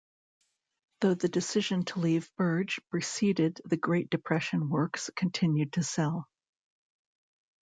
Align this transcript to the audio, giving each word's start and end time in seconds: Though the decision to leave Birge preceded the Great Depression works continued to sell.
Though 1.01 1.13
the 1.13 1.29
decision 1.29 1.85
to 1.85 1.99
leave 1.99 2.27
Birge 2.35 2.79
preceded 2.89 3.61
the 3.65 3.77
Great 3.77 4.09
Depression 4.09 4.67
works 4.67 5.11
continued 5.15 5.73
to 5.73 5.83
sell. 5.83 6.27